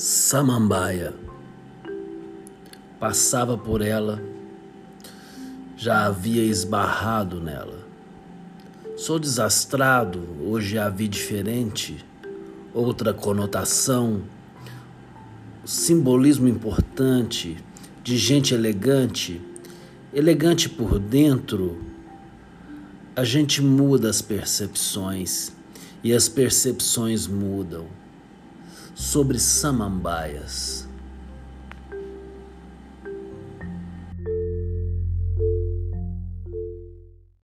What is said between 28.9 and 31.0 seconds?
sobre samambaias.